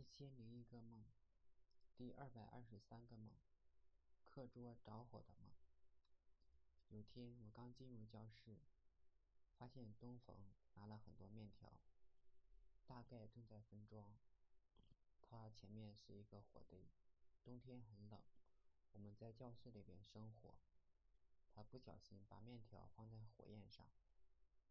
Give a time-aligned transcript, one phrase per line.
[0.00, 1.04] 一千零一个梦，
[1.94, 3.34] 第二百二十三个梦，
[4.24, 5.52] 课桌着火的梦。
[6.88, 8.56] 有天我刚进入教室，
[9.58, 11.74] 发现东冯拿了很多面条，
[12.86, 14.14] 大概正在分装。
[15.20, 16.88] 他前面是一个火堆，
[17.44, 18.22] 冬天很冷，
[18.92, 20.54] 我们在教室里边生火。
[21.50, 23.86] 他不小心把面条放在火焰上，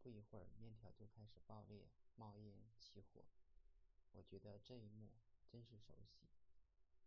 [0.00, 3.24] 不一会儿面条就开始爆裂、冒烟、起火。
[4.16, 5.12] 我觉得这一幕
[5.46, 6.26] 真是熟悉。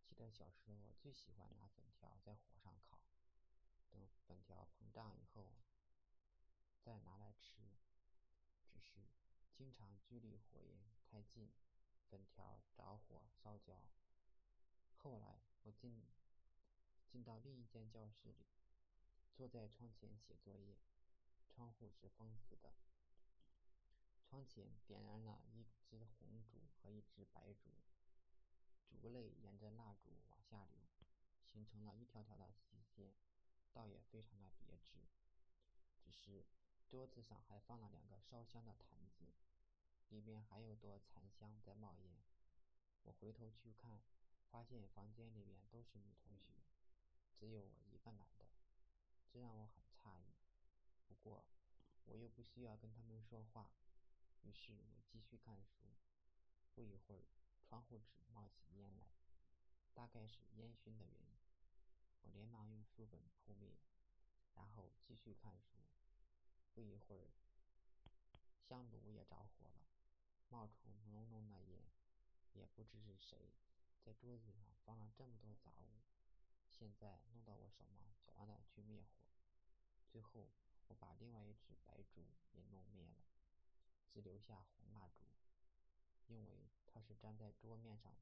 [0.05, 2.99] 记得小时候，最喜欢拿粉条在火上烤，
[3.89, 5.55] 等粉条膨胀以后，
[6.83, 7.79] 再拿来吃。
[8.71, 9.09] 只是
[9.55, 11.49] 经常距离火焰太近，
[12.11, 13.81] 粉条着火烧焦。
[14.95, 16.03] 后来我进
[17.07, 18.45] 进到另一间教室里，
[19.33, 20.77] 坐在窗前写作业，
[21.47, 22.71] 窗户是封死的。
[24.87, 27.69] 点燃了一支红烛和一支白烛，
[28.87, 30.79] 烛泪沿着蜡烛往下流，
[31.43, 33.13] 形成了一条条的细线，
[33.71, 35.07] 倒也非常的别致。
[35.99, 36.45] 只是
[36.87, 39.25] 桌子上还放了两个烧香的坛子，
[40.09, 42.17] 里面还有朵残香在冒烟。
[43.03, 44.01] 我回头去看，
[44.49, 46.63] 发现房间里面都是女同学，
[47.37, 48.45] 只有我一个男的，
[49.31, 50.33] 这让我很诧异。
[51.07, 51.45] 不过
[52.05, 53.69] 我又不需要跟他们说话。
[54.41, 55.95] 于是我继续看书，
[56.73, 57.25] 不一会儿，
[57.61, 59.05] 窗户纸冒起烟来，
[59.93, 61.39] 大概是烟熏的原因。
[62.21, 63.77] 我连忙用书本扑灭，
[64.55, 65.77] 然后继续看书。
[66.73, 67.31] 不一会儿，
[68.67, 69.87] 香炉也着火了，
[70.47, 71.81] 冒出浓浓的烟。
[72.53, 73.53] 也不知是谁
[74.03, 76.01] 在桌子上放了这么多杂物，
[76.71, 79.07] 现在弄到我手忙脚乱的去灭火。
[80.09, 80.49] 最后，
[80.87, 83.23] 我把另外一只白烛也弄灭了。
[84.11, 85.25] 只留下红蜡烛，
[86.27, 88.17] 因为它是粘在桌面上的，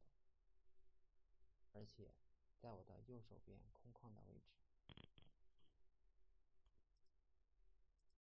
[1.73, 2.13] 而且
[2.59, 4.66] 在我的右手边空旷的位置。